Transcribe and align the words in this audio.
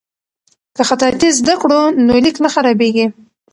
که 0.75 0.81
خطاطي 0.89 1.29
زده 1.39 1.55
کړو 1.61 1.81
نو 2.05 2.13
لیک 2.23 2.37
نه 2.43 2.49
خرابیږي. 2.53 3.05